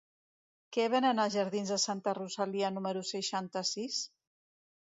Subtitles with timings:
[0.77, 4.01] Què venen als jardins de Santa Rosalia número seixanta-sis?